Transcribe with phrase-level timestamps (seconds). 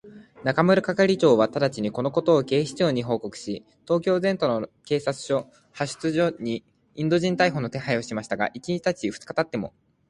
[0.43, 9.75] 中村係長はただちに、このことを警視庁に報告し、東京全都の警察署、派出所にインド人逮捕の手配をしましたが、一日たち二日たっても、